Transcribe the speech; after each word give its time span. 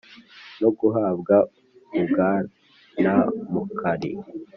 no 0.59 0.69
guhabwa 0.77 1.35
u 1.99 2.01
bwanamukari 2.09 4.11